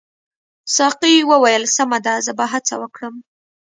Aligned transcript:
ساقي 0.75 1.15
وویل 1.31 1.63
سمه 1.77 1.99
ده 2.05 2.13
زه 2.25 2.31
به 2.37 2.45
هڅه 2.53 2.75
وکړم. 2.81 3.15